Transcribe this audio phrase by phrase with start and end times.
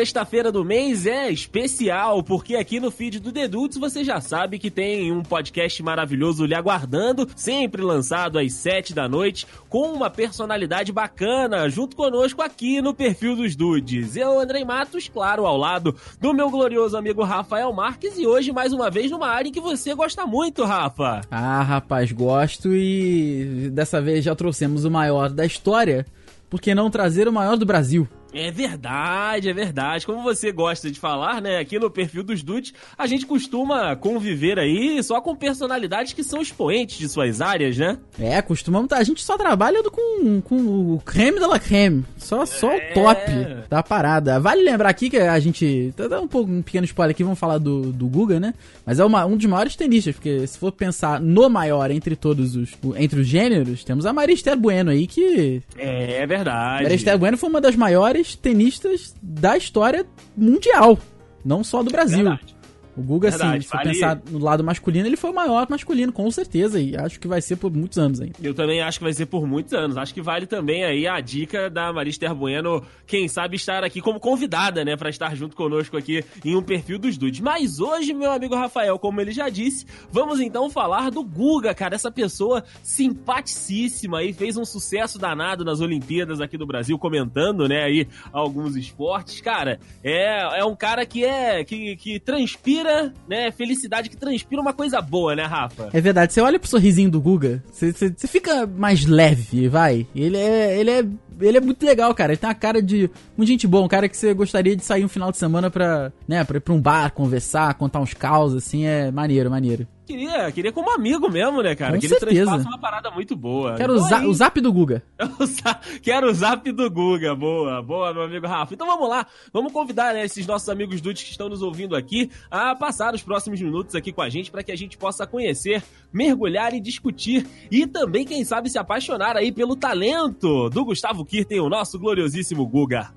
[0.00, 4.70] sexta-feira do mês é especial, porque aqui no feed do Dedutos você já sabe que
[4.70, 10.90] tem um podcast maravilhoso lhe aguardando, sempre lançado às sete da noite, com uma personalidade
[10.90, 14.16] bacana, junto conosco aqui no perfil dos Dudes.
[14.16, 18.72] Eu, Andrei Matos, claro, ao lado do meu glorioso amigo Rafael Marques, e hoje mais
[18.72, 21.20] uma vez numa área em que você gosta muito, Rafa.
[21.30, 26.06] Ah, rapaz, gosto e dessa vez já trouxemos o maior da história.
[26.48, 28.08] Por que não trazer o maior do Brasil?
[28.32, 30.06] É verdade, é verdade.
[30.06, 31.58] Como você gosta de falar, né?
[31.58, 36.40] Aqui no perfil dos Dudes, a gente costuma conviver aí só com personalidades que são
[36.40, 37.98] expoentes de suas áreas, né?
[38.18, 38.92] É, costumamos.
[38.92, 40.56] A gente só trabalha com, com
[40.94, 42.04] o creme da la creme.
[42.16, 42.90] Só, só é...
[42.90, 43.20] o top
[43.68, 44.38] da parada.
[44.38, 45.92] Vale lembrar aqui que a gente.
[45.96, 48.54] Tá dando um, pouco, um pequeno spoiler aqui, vamos falar do, do Guga, né?
[48.86, 52.54] Mas é uma, um dos maiores tenistas, porque se for pensar no maior entre todos
[52.54, 52.70] os.
[52.96, 55.62] entre os gêneros, temos a Maria Esther Bueno aí, que.
[55.76, 56.84] É, é verdade.
[56.84, 60.98] Maria Esther Bueno foi uma das maiores tenistas da história mundial,
[61.44, 62.24] não só do Brasil.
[62.24, 62.59] Verdade.
[63.00, 63.90] O Guga, assim, Verdade, assim, se vale...
[63.90, 67.40] pensar no lado masculino, ele foi o maior masculino, com certeza, e acho que vai
[67.40, 68.34] ser por muitos anos ainda.
[68.42, 69.96] Eu também acho que vai ser por muitos anos.
[69.96, 74.20] Acho que vale também aí a dica da Marister Bueno, quem sabe estar aqui como
[74.20, 77.40] convidada, né, para estar junto conosco aqui em um perfil dos dudes.
[77.40, 81.94] Mas hoje, meu amigo Rafael, como ele já disse, vamos então falar do Guga, cara,
[81.94, 87.84] essa pessoa simpaticíssima aí, fez um sucesso danado nas Olimpíadas aqui do Brasil, comentando, né,
[87.84, 89.40] aí alguns esportes.
[89.40, 93.50] Cara, é, é um cara que é que, que transpira transpira, né?
[93.52, 95.88] Felicidade que transpira uma coisa boa, né, Rafa?
[95.92, 96.32] É verdade.
[96.32, 100.06] Você olha pro sorrisinho do Guga, você, você, você fica mais leve, vai.
[100.14, 101.04] Ele é, ele é
[101.40, 102.32] ele é muito legal, cara.
[102.32, 105.04] Ele tem uma cara de um gente bom, um cara que você gostaria de sair
[105.04, 108.54] um final de semana pra, né, pra ir pra um bar, conversar, contar uns caos,
[108.54, 109.86] assim, é maneiro, maneiro.
[110.10, 111.92] Queria, queria como amigo mesmo, né, cara?
[111.92, 112.54] Com que certeza.
[112.56, 113.76] ele uma parada muito boa.
[113.76, 115.04] Quero então, o, o zap do Guga.
[116.02, 117.32] Quero o zap do Guga.
[117.36, 118.74] Boa, boa, meu amigo Rafa.
[118.74, 122.28] Então vamos lá, vamos convidar né, esses nossos amigos dudes que estão nos ouvindo aqui
[122.50, 125.80] a passar os próximos minutos aqui com a gente para que a gente possa conhecer,
[126.12, 131.60] mergulhar e discutir e também, quem sabe, se apaixonar aí pelo talento do Gustavo Kirten,
[131.60, 133.14] o nosso gloriosíssimo Guga.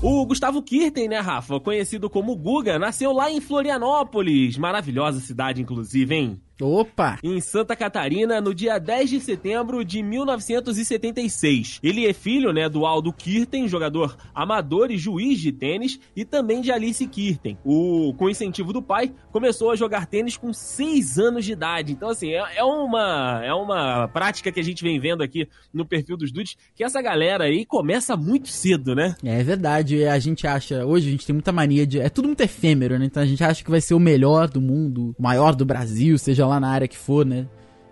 [0.00, 1.60] O Gustavo Kirten, né, Rafa?
[1.60, 4.56] Conhecido como Guga, nasceu lá em Florianópolis.
[4.56, 6.40] Maravilhosa cidade, inclusive, hein?
[6.60, 7.18] Opa!
[7.22, 11.78] Em Santa Catarina, no dia 10 de setembro de 1976.
[11.82, 16.60] Ele é filho, né, do Aldo Kirten, jogador amador e juiz de tênis, e também
[16.60, 17.56] de Alice Kirten.
[17.64, 21.92] O, com incentivo do pai, começou a jogar tênis com 6 anos de idade.
[21.92, 25.86] Então, assim, é, é, uma, é uma prática que a gente vem vendo aqui no
[25.86, 29.14] perfil dos dudes, que essa galera aí começa muito cedo, né?
[29.22, 30.04] É verdade.
[30.04, 32.00] A gente acha, hoje a gente tem muita mania de.
[32.00, 33.06] É tudo muito efêmero, né?
[33.06, 36.18] Então a gente acha que vai ser o melhor do mundo, o maior do Brasil,
[36.18, 37.46] seja lá na área que for, né?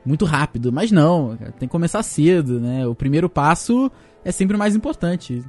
[0.05, 0.73] Muito rápido.
[0.73, 2.87] Mas não, tem que começar cedo, né?
[2.87, 3.91] O primeiro passo
[4.27, 5.45] é sempre o mais importante.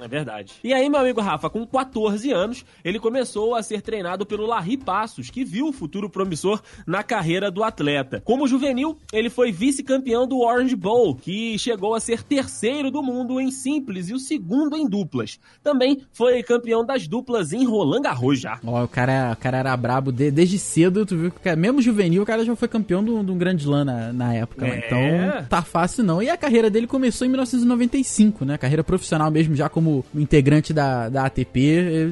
[0.00, 0.52] É verdade.
[0.62, 4.76] E aí, meu amigo Rafa, com 14 anos, ele começou a ser treinado pelo Larry
[4.76, 8.22] Passos, que viu o futuro promissor na carreira do atleta.
[8.24, 13.40] Como juvenil, ele foi vice-campeão do Orange Bowl, que chegou a ser terceiro do mundo
[13.40, 15.40] em simples e o segundo em duplas.
[15.60, 18.60] Também foi campeão das duplas em Roland Garros já.
[18.64, 21.82] Ó, o cara, o cara era brabo de, desde cedo, tu viu que cara, mesmo
[21.82, 24.64] juvenil, o cara já foi campeão de um grande slam na, na época.
[24.64, 24.76] Né?
[24.76, 24.86] É.
[24.86, 26.22] Então, tá fácil não.
[26.22, 28.58] E a carreira dele começou em 1995 95, né?
[28.58, 31.60] Carreira profissional mesmo, já como integrante da, da ATP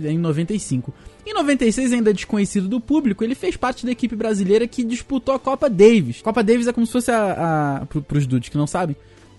[0.05, 0.93] eh, em 95.
[1.27, 5.39] Em 96, ainda desconhecido do público, ele fez parte da equipe brasileira que disputou a
[5.39, 6.23] Copa Davis.
[6.23, 7.81] Copa Davis é como se fosse a.
[7.83, 8.97] a pro, pros dudes que não sabem.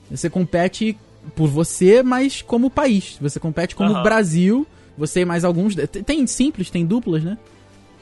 [0.09, 0.97] Você compete
[1.35, 3.18] por você, mas como país.
[3.19, 4.03] Você compete como uhum.
[4.03, 5.75] Brasil, você e mais alguns.
[6.06, 7.38] Tem simples, tem duplas, né?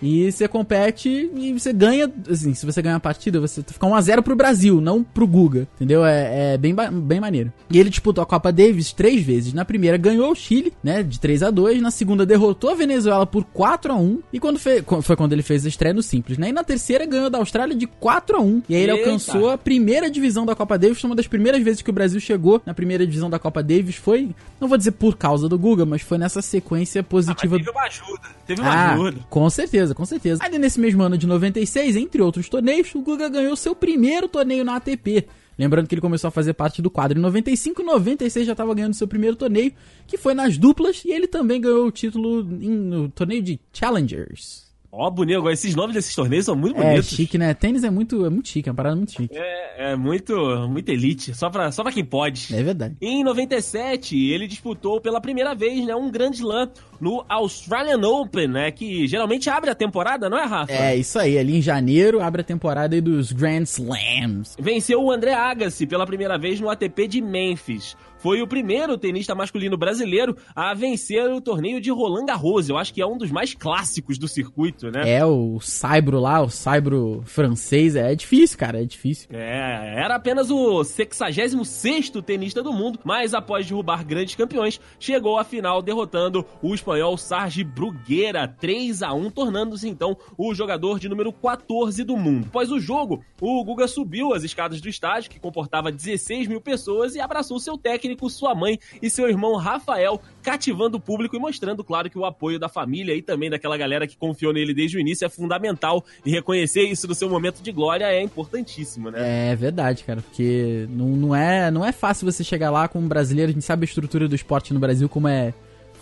[0.02, 4.22] E você compete e você ganha, assim, se você ganhar a partida, você fica 1x0
[4.22, 6.06] pro Brasil, não pro Guga, entendeu?
[6.06, 7.52] É, é bem, bem maneiro.
[7.70, 9.54] E ele disputou a Copa Davis três vezes.
[9.54, 13.26] Na primeira ganhou o Chile, né, de 3 a 2 Na segunda derrotou a Venezuela
[13.26, 16.38] por 4 a 1 E quando fez, foi quando ele fez a estreia no Simples,
[16.38, 16.50] né?
[16.50, 19.04] E na terceira ganhou da Austrália de 4 a 1 E aí ele Eita.
[19.04, 21.04] alcançou a primeira divisão da Copa Davis.
[21.04, 23.96] Uma das primeiras vezes que o Brasil chegou na primeira divisão da Copa Davis.
[23.96, 24.30] Foi,
[24.60, 27.56] não vou dizer por causa do Guga, mas foi nessa sequência positiva.
[27.56, 29.18] Ah, teve uma ajuda, teve uma ah, ajuda.
[29.30, 30.44] Com certeza certeza, com certeza.
[30.44, 34.66] Ainda nesse mesmo ano de 96, entre outros torneios, o Guga ganhou seu primeiro torneio
[34.66, 35.28] na ATP.
[35.58, 38.74] Lembrando que ele começou a fazer parte do quadro em 95 e 96 já estava
[38.76, 39.74] ganhando seu primeiro torneio,
[40.06, 44.67] que foi nas duplas, e ele também ganhou o título em, no torneio de Challengers.
[44.92, 45.50] Ó, oh, bonito.
[45.50, 47.14] Esses nomes desses torneios são muito é, bonitos.
[47.14, 47.54] É chique, né?
[47.54, 49.38] Tênis é muito, é muito chique, é uma parada muito chique.
[49.38, 50.36] É, é muito,
[50.70, 51.34] muito elite.
[51.36, 52.56] Só pra, só pra quem pode.
[52.56, 52.96] É verdade.
[53.02, 55.96] Em 97, ele disputou pela primeira vez, né?
[55.96, 56.70] Um grande slam
[57.00, 58.72] no Australian Open, né?
[58.72, 60.72] Que geralmente abre a temporada, não é, Rafa?
[60.72, 61.38] É, isso aí.
[61.38, 64.56] Ali em janeiro abre a temporada dos Grand Slams.
[64.60, 69.36] Venceu o André Agassi pela primeira vez no ATP de Memphis foi o primeiro tenista
[69.36, 72.70] masculino brasileiro a vencer o torneio de Roland Garros.
[72.70, 75.10] Eu acho que é um dos mais clássicos do circuito, né?
[75.10, 79.30] É, o Saibro lá, o Saibro francês, é difícil, cara, é difícil.
[79.32, 85.44] É, era apenas o 66 tenista do mundo, mas após derrubar grandes campeões, chegou à
[85.44, 91.32] final derrotando o espanhol Sarge Bruguera 3 a 1 tornando-se então o jogador de número
[91.32, 92.48] 14 do mundo.
[92.48, 97.16] Após o jogo, o Guga subiu as escadas do estádio, que comportava 16 mil pessoas,
[97.16, 101.40] e abraçou seu técnico técnico, sua mãe e seu irmão Rafael, cativando o público e
[101.40, 104.98] mostrando, claro, que o apoio da família e também daquela galera que confiou nele desde
[104.98, 106.04] o início é fundamental.
[106.26, 109.52] E reconhecer isso no seu momento de glória é importantíssimo, né?
[109.52, 113.52] É verdade, cara, porque não, não, é, não é fácil você chegar lá como brasileiro,
[113.52, 115.54] a gente sabe a estrutura do esporte no Brasil como é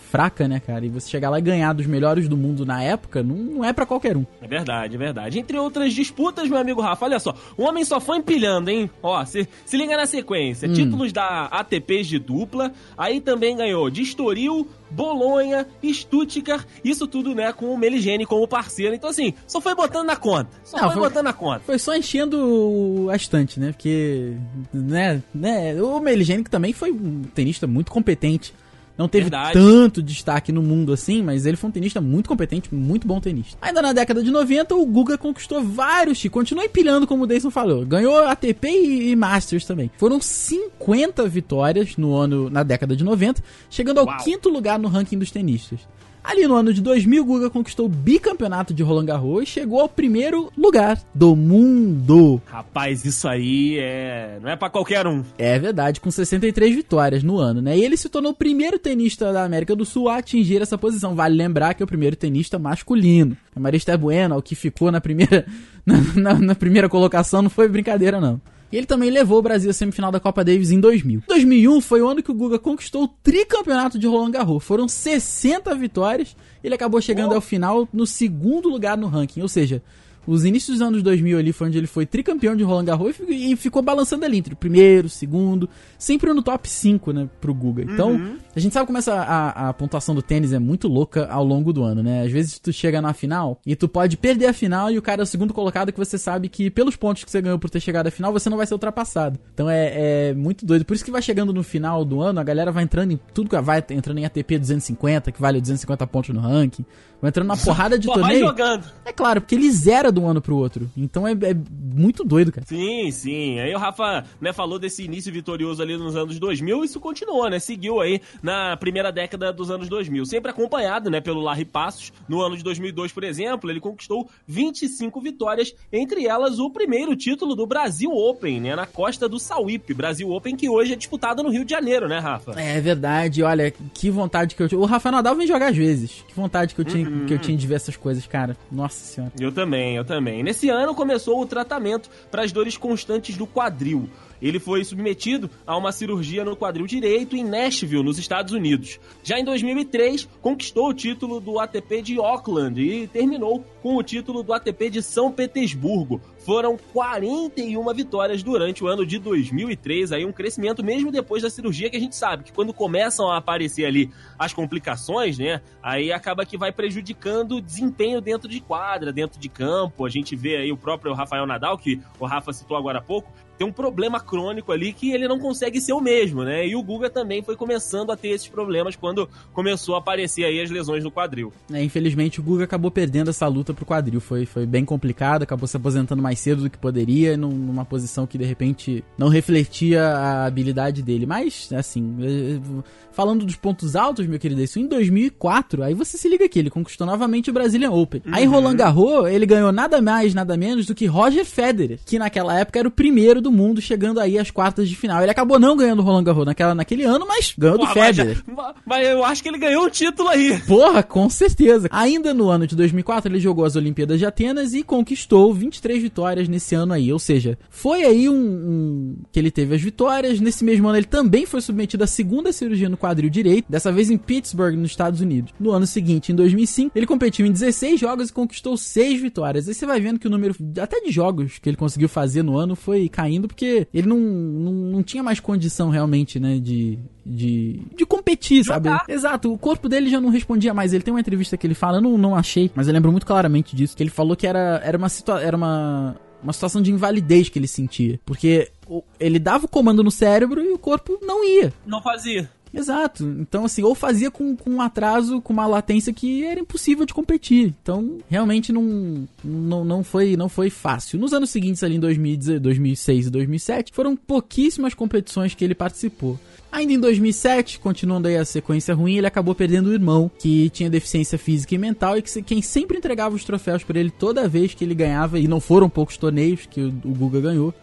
[0.05, 0.85] fraca, né, cara?
[0.85, 3.73] E você chegar lá e ganhar dos melhores do mundo na época, não, não é
[3.73, 4.25] para qualquer um.
[4.41, 5.39] É verdade, é verdade.
[5.39, 8.89] Entre outras disputas, meu amigo Rafa, olha só, o homem só foi empilhando, hein?
[9.01, 10.69] Ó, se, se liga na sequência.
[10.69, 10.73] Hum.
[10.73, 17.51] Títulos da ATPs de dupla, aí também ganhou de Estoril, Bolonha, Stuttgart, isso tudo, né,
[17.51, 18.95] com o Meligene como parceiro.
[18.95, 20.49] Então, assim, só foi botando na conta.
[20.63, 21.61] Só Não, foi, foi, botando na conta.
[21.65, 23.71] Foi só enchendo a estante, né?
[23.71, 24.33] Porque,
[24.73, 28.53] né, né, o Meligene que também foi um tenista muito competente
[28.97, 29.53] não teve Verdade.
[29.53, 33.57] tanto destaque no mundo assim, mas ele foi um tenista muito competente, muito bom tenista.
[33.61, 37.51] Ainda na década de 90, o Guga conquistou vários títulos, continua empilhando, como o Dayson
[37.51, 37.85] falou.
[37.85, 39.91] Ganhou ATP e, Masters também.
[39.97, 44.17] Foram 50 vitórias no ano, na década de 90, chegando ao Uau.
[44.23, 45.79] quinto lugar no ranking dos tenistas.
[46.27, 49.87] Ali no ano de 2000, Guga conquistou o bicampeonato de Roland Garros e chegou ao
[49.87, 52.41] primeiro lugar do mundo.
[52.47, 55.23] Rapaz, isso aí é não é para qualquer um.
[55.37, 57.77] É verdade, com 63 vitórias no ano, né?
[57.77, 61.13] E ele se tornou o primeiro tenista da América do Sul a atingir essa posição.
[61.13, 63.37] Vale lembrar que é o primeiro tenista masculino.
[63.55, 65.45] A Marista Bueno, o que ficou na primeira
[65.85, 68.41] na, na, na primeira colocação, não foi brincadeira não.
[68.75, 71.23] E ele também levou o Brasil à semifinal da Copa Davis em 2000.
[71.29, 74.65] 2001 foi o ano que o Guga conquistou o tricampeonato de Roland Garros.
[74.65, 76.35] Foram 60 vitórias.
[76.61, 77.35] Ele acabou chegando oh.
[77.35, 79.41] ao final no segundo lugar no ranking.
[79.41, 79.81] Ou seja,
[80.27, 83.55] os inícios dos anos 2000 ali foi onde ele foi tricampeão de Roland Garros e
[83.55, 87.83] ficou balançando ali entre o primeiro, segundo, sempre no top 5, né, pro Guga.
[87.83, 88.37] Então, uhum.
[88.55, 91.71] a gente sabe como essa, a, a, pontuação do tênis é muito louca ao longo
[91.71, 92.23] do ano, né?
[92.23, 95.21] Às vezes tu chega na final e tu pode perder a final e o cara
[95.21, 97.79] é o segundo colocado que você sabe que pelos pontos que você ganhou por ter
[97.79, 99.39] chegado à final, você não vai ser ultrapassado.
[99.53, 100.85] Então é, é muito doido.
[100.85, 103.49] Por isso que vai chegando no final do ano, a galera vai entrando em tudo,
[103.61, 106.85] vai entrando em ATP 250, que vale 250 pontos no ranking.
[107.21, 108.45] Vai entrando na porrada de torneio.
[108.45, 108.85] Vai jogando.
[109.05, 110.89] É claro, porque ele zera de um ano pro outro.
[110.97, 111.55] Então é, é,
[111.93, 112.65] muito doido, cara.
[112.65, 113.59] Sim, sim.
[113.59, 117.49] Aí o Rafa né, falou desse início vitorioso ali nos anos 2000 e isso continuou,
[117.49, 117.59] né?
[117.59, 120.25] Seguiu aí na primeira década dos anos 2000.
[120.25, 122.11] Sempre acompanhado, né, pelo Larry Passos.
[122.27, 127.55] No ano de 2002, por exemplo, ele conquistou 25 vitórias, entre elas o primeiro título
[127.55, 128.75] do Brasil Open, né?
[128.75, 129.93] Na costa do Sauípe.
[129.93, 132.59] Brasil Open que hoje é disputado no Rio de Janeiro, né, Rafa?
[132.59, 133.43] É verdade.
[133.43, 134.79] Olha, que vontade que eu tinha.
[134.79, 136.23] O Rafa Nadal vem jogar às vezes.
[136.27, 138.55] Que vontade que eu tinha que eu tinha de ver essas coisas, cara.
[138.71, 139.33] Nossa senhora.
[139.39, 140.43] Eu também, eu também.
[140.43, 144.09] Nesse ano começou o tratamento para as dores constantes do quadril.
[144.41, 148.99] Ele foi submetido a uma cirurgia no quadril direito em Nashville, nos Estados Unidos.
[149.23, 154.43] Já em 2003, conquistou o título do ATP de Auckland e terminou com o título
[154.43, 156.21] do ATP de São Petersburgo.
[156.39, 161.89] Foram 41 vitórias durante o ano de 2003, aí um crescimento mesmo depois da cirurgia
[161.89, 166.45] que a gente sabe que quando começam a aparecer ali as complicações, né, aí acaba
[166.45, 170.05] que vai prejudicando o desempenho dentro de quadra, dentro de campo.
[170.05, 173.31] A gente vê aí o próprio Rafael Nadal, que o Rafa citou agora há pouco,
[173.57, 176.67] tem um problema crônico ali que ele não consegue ser o mesmo, né?
[176.67, 180.61] E o Guga também foi começando a ter esses problemas quando começou a aparecer aí
[180.61, 181.53] as lesões no quadril.
[181.71, 185.67] É, infelizmente o Guga acabou perdendo essa luta pro quadril, foi, foi bem complicado, acabou
[185.67, 190.45] se aposentando mais cedo do que poderia, numa posição que de repente não refletia a
[190.45, 191.25] habilidade dele.
[191.25, 196.27] Mas, assim, é, falando dos pontos altos, meu querido, isso em 2004, aí você se
[196.27, 198.21] liga aqui, ele conquistou novamente o Brazilian Open.
[198.25, 198.35] Uhum.
[198.35, 202.59] Aí Roland Garros, ele ganhou nada mais, nada menos do que Roger Federer, que naquela
[202.59, 205.21] época era o primeiro do mundo, chegando aí às quartas de final.
[205.21, 208.43] Ele acabou não ganhando o Roland Garros naquela, naquele ano, mas ganhou Porra, do Federer.
[208.47, 210.59] Mas, mas, eu acho que ele ganhou um título aí.
[210.67, 211.87] Porra, com certeza.
[211.91, 216.47] Ainda no ano de 2004, ele jogou as Olimpíadas de Atenas e conquistou 23 vitórias
[216.47, 217.11] nesse ano aí.
[217.11, 220.39] Ou seja, foi aí um, um que ele teve as vitórias.
[220.39, 224.09] Nesse mesmo ano, ele também foi submetido à segunda cirurgia no quadril direito, dessa vez
[224.09, 225.53] em Pittsburgh, nos Estados Unidos.
[225.59, 229.67] No ano seguinte, em 2005, ele competiu em 16 jogos e conquistou 6 vitórias.
[229.67, 232.57] Aí você vai vendo que o número até de jogos que ele conseguiu fazer no
[232.57, 237.81] ano foi caindo, porque ele não, não, não tinha mais condição realmente, né, de, de,
[237.95, 238.89] de competir, sabe?
[239.07, 240.93] Exato, o corpo dele já não respondia mais.
[240.93, 243.25] Ele tem uma entrevista que ele fala, eu não, não achei, mas eu lembro muito
[243.25, 246.91] claramente disso, que ele falou que era, era uma situação, era uma, uma situação de
[246.91, 248.19] invalidez que ele sentia.
[248.25, 248.71] Porque
[249.19, 251.73] ele dava o comando no cérebro e o corpo não ia.
[251.85, 252.49] Não fazia.
[252.75, 253.23] Exato.
[253.39, 257.13] Então, assim, ou fazia com, com um atraso, com uma latência que era impossível de
[257.13, 257.73] competir.
[257.81, 261.17] Então, realmente não, não, não, foi, não foi fácil.
[261.17, 266.37] Nos anos seguintes, ali em 2006 e 2007, foram pouquíssimas competições que ele participou.
[266.69, 270.89] Ainda em 2007, continuando aí a sequência ruim, ele acabou perdendo o irmão, que tinha
[270.89, 274.73] deficiência física e mental, e que quem sempre entregava os troféus para ele toda vez
[274.73, 277.73] que ele ganhava, e não foram poucos torneios que o, o Guga ganhou,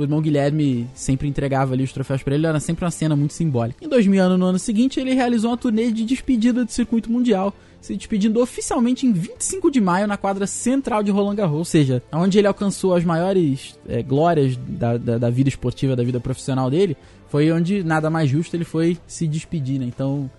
[0.00, 3.34] o irmão Guilherme sempre entregava ali os troféus para ele, era sempre uma cena muito
[3.34, 3.84] simbólica.
[3.84, 7.96] Em 2000, no ano seguinte, ele realizou uma turnê de despedida do circuito mundial, se
[7.96, 12.38] despedindo oficialmente em 25 de maio na quadra central de Roland Garros, ou seja, onde
[12.38, 16.96] ele alcançou as maiores é, glórias da, da, da, vida esportiva, da vida profissional dele,
[17.28, 19.86] foi onde nada mais justo ele foi se despedir, né?
[19.86, 20.30] Então,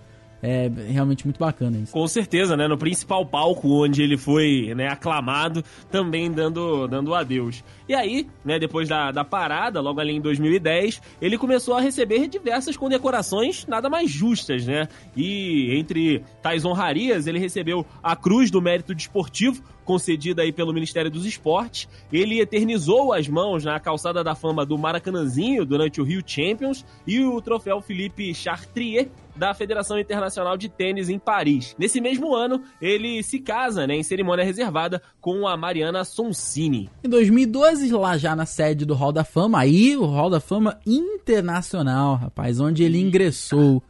[0.42, 1.92] é realmente muito bacana isso.
[1.92, 2.66] Com certeza, né?
[2.66, 7.62] No principal palco onde ele foi né, aclamado, também dando, dando adeus.
[7.88, 12.26] E aí, né, depois da, da parada, logo ali em 2010, ele começou a receber
[12.26, 14.88] diversas condecorações nada mais justas, né?
[15.16, 21.10] E entre tais honrarias, ele recebeu a Cruz do Mérito Desportivo, concedida aí pelo Ministério
[21.10, 21.88] dos Esportes.
[22.12, 27.20] Ele eternizou as mãos na calçada da fama do Maracanãzinho durante o Rio Champions e
[27.24, 31.74] o troféu Philippe Chartrier da Federação Internacional de Tênis em Paris.
[31.78, 36.90] Nesse mesmo ano, ele se casa, né, em cerimônia reservada com a Mariana Sonsini.
[37.02, 40.78] Em 2012, lá já na sede do Hall da Fama, aí o Hall da Fama
[40.86, 43.82] Internacional, rapaz, onde ele ingressou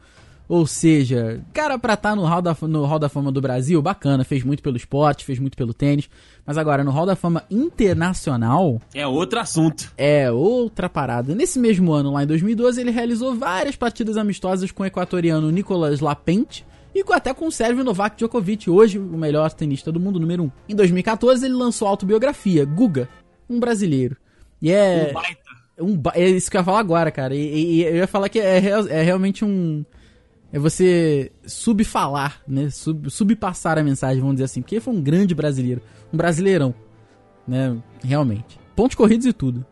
[0.53, 3.81] ou seja, cara pra estar tá no hall, da, no hall da Fama do Brasil,
[3.81, 6.07] bacana, fez muito pelo esporte, fez muito pelo tênis.
[6.45, 8.79] Mas agora, no Hall da Fama Internacional.
[8.93, 9.91] É outro assunto.
[9.97, 11.33] É outra parada.
[11.33, 16.01] Nesse mesmo ano, lá em 2012, ele realizou várias partidas amistosas com o equatoriano Nicolas
[16.01, 20.43] Lapente e até com o sérvio Novak Djokovic, hoje o melhor tenista do mundo, número
[20.43, 20.45] 1.
[20.45, 20.51] Um.
[20.69, 23.09] Em 2014, ele lançou a autobiografia, Guga,
[23.49, 24.17] um brasileiro.
[24.61, 25.07] E é.
[25.09, 25.41] Um baita.
[25.79, 26.11] Um ba...
[26.13, 27.33] É isso que eu ia falar agora, cara.
[27.33, 29.83] E, e, e eu ia falar que é, é realmente um
[30.53, 32.69] é você subfalar, né?
[32.69, 34.61] Sub, subpassar a mensagem, vamos dizer assim.
[34.61, 35.81] Porque ele foi um grande brasileiro.
[36.13, 36.75] Um brasileirão.
[37.47, 37.75] Né?
[38.03, 38.59] Realmente.
[38.75, 39.65] Pontos corridos e tudo.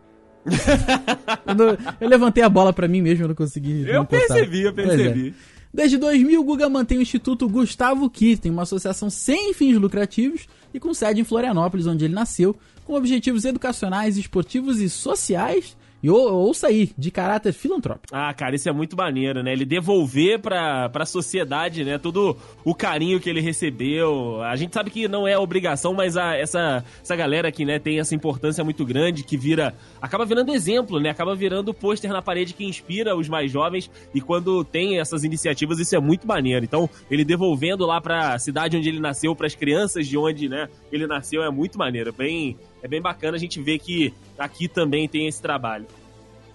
[0.44, 3.88] eu, eu, levantei a bola para mim mesmo, eu não consegui.
[3.88, 5.30] Eu percebi, eu percebi.
[5.30, 5.34] É.
[5.72, 10.80] Desde 2000, o Guga mantém o Instituto Gustavo Kirten, uma associação sem fins lucrativos e
[10.80, 16.34] com sede em Florianópolis, onde ele nasceu, com objetivos educacionais, esportivos e sociais e ou,
[16.34, 18.08] ouça aí, de caráter filantrópico.
[18.12, 19.54] Ah, cara, isso é muito maneiro, né?
[19.54, 21.98] Ele devolver pra, pra sociedade, né?
[21.98, 24.42] Todo o carinho que ele recebeu.
[24.42, 28.00] A gente sabe que não é obrigação, mas a, essa, essa galera que né, tem
[28.00, 29.76] essa importância muito grande, que vira.
[30.02, 31.10] acaba virando exemplo, né?
[31.10, 33.90] Acaba virando pôster na parede que inspira os mais jovens.
[34.14, 36.66] E quando tem essas iniciativas, isso é muito maneiro.
[36.66, 40.68] Então, ele devolvendo lá pra cidade onde ele nasceu, para as crianças de onde né,
[40.92, 42.12] ele nasceu, é muito maneiro.
[42.12, 45.86] Bem, é bem bacana a gente ver que aqui também tem esse trabalho.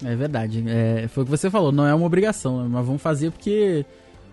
[0.04, 0.64] É verdade.
[0.68, 3.85] É, foi o que você falou, não é uma obrigação, mas vamos fazer porque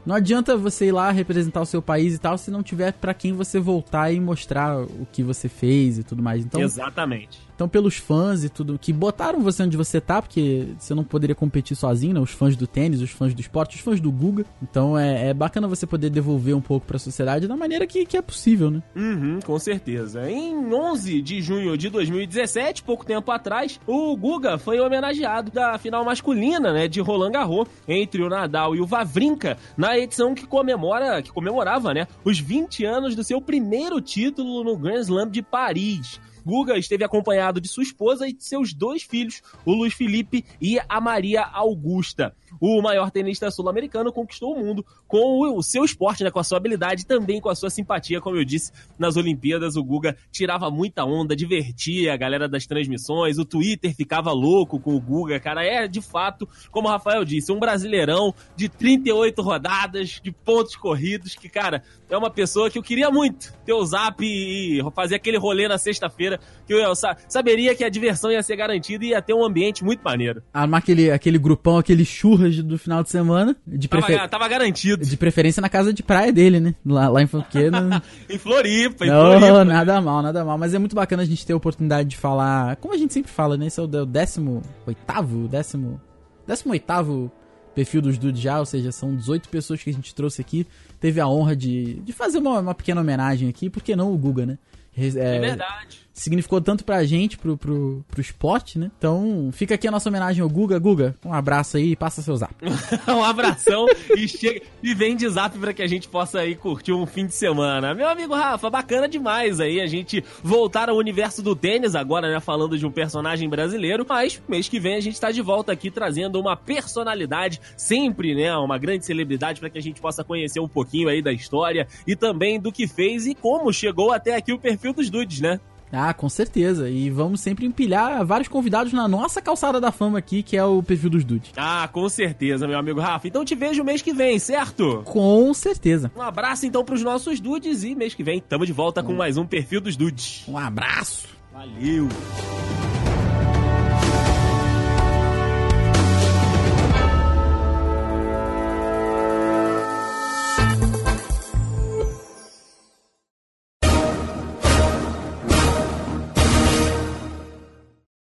[0.05, 3.13] não adianta você ir lá representar o seu país e tal se não tiver para
[3.13, 6.43] quem você voltar e mostrar o que você fez e tudo mais.
[6.43, 7.39] Então, Exatamente.
[7.55, 11.35] Então, pelos fãs e tudo, que botaram você onde você tá, porque você não poderia
[11.35, 12.19] competir sozinho, né?
[12.19, 14.45] Os fãs do tênis, os fãs do esporte, os fãs do Guga.
[14.61, 18.17] Então, é, é bacana você poder devolver um pouco pra sociedade da maneira que, que
[18.17, 18.81] é possível, né?
[18.95, 20.29] Uhum, com certeza.
[20.29, 26.03] Em 11 de junho de 2017, pouco tempo atrás, o Guga foi homenageado da final
[26.03, 31.21] masculina, né, de Roland Garros, entre o Nadal e o Vavrinka, na edição que comemora,
[31.21, 36.19] que comemorava, né, os 20 anos do seu primeiro título no Grand Slam de Paris.
[36.45, 40.79] Guga esteve acompanhado de sua esposa e de seus dois filhos, o Luiz Felipe e
[40.87, 42.35] a Maria Augusta.
[42.59, 46.57] O maior tenista sul-americano conquistou o mundo com o seu esporte, né, com a sua
[46.57, 51.03] habilidade, também com a sua simpatia, como eu disse, nas Olimpíadas o Guga tirava muita
[51.03, 55.87] onda, divertia a galera das transmissões, o Twitter ficava louco com o Guga, cara, é
[55.87, 61.49] de fato, como o Rafael disse, um brasileirão de 38 rodadas, de pontos corridos, que,
[61.49, 65.67] cara, é uma pessoa que eu queria muito ter o zap e fazer aquele rolê
[65.67, 66.93] na sexta-feira quinta-feira, que eu
[67.27, 70.41] saberia que a diversão ia ser garantida e ia ter um ambiente muito maneiro.
[70.53, 73.55] Armar aquele, aquele grupão, aquele churras do final de semana.
[73.65, 74.17] De prefer...
[74.17, 75.05] tava, tava garantido.
[75.05, 76.75] De preferência na casa de praia dele, né?
[76.85, 78.01] Lá, lá em Fonqueira.
[78.29, 79.65] em Floripa, em Não, Floripa.
[79.65, 80.57] nada mal, nada mal.
[80.57, 83.31] Mas é muito bacana a gente ter a oportunidade de falar, como a gente sempre
[83.31, 83.67] fala, né?
[83.67, 86.01] Esse é o 18 oitavo, décimo,
[86.47, 87.31] décimo oitavo
[87.73, 90.67] perfil dos Dudes já, ou seja, são 18 pessoas que a gente trouxe aqui.
[90.99, 94.17] Teve a honra de, de fazer uma, uma pequena homenagem aqui, por que não o
[94.17, 94.57] Guga, né?
[94.95, 98.91] É, é verdade significou tanto pra gente, pro, pro, pro esporte, né?
[98.97, 100.77] Então, fica aqui a nossa homenagem ao Guga.
[100.77, 102.53] Guga, um abraço aí e passa seu zap.
[103.09, 106.93] um abração e chega e vem de zap pra que a gente possa aí curtir
[106.93, 107.95] um fim de semana.
[107.95, 112.39] Meu amigo Rafa, bacana demais aí a gente voltar ao universo do tênis agora, né?
[112.39, 115.89] Falando de um personagem brasileiro, mas mês que vem a gente tá de volta aqui
[115.89, 118.55] trazendo uma personalidade, sempre, né?
[118.55, 122.15] Uma grande celebridade para que a gente possa conhecer um pouquinho aí da história e
[122.15, 125.59] também do que fez e como chegou até aqui o perfil dos dudes, né?
[125.93, 126.89] Ah, com certeza.
[126.89, 130.81] E vamos sempre empilhar vários convidados na nossa calçada da fama aqui, que é o
[130.81, 131.51] perfil dos dudes.
[131.55, 133.27] Ah, com certeza, meu amigo Rafa.
[133.27, 135.03] Então te vejo mês que vem, certo?
[135.05, 136.11] Com certeza.
[136.15, 139.37] Um abraço então pros nossos dudes e mês que vem tamo de volta com mais
[139.37, 140.43] um perfil dos dudes.
[140.47, 141.27] Um abraço.
[141.53, 142.07] Valeu.